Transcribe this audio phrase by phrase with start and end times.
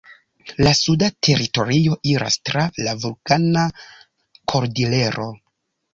[0.67, 3.67] La suda teritorio iras tra la Vulkana
[4.55, 5.29] Kordilero.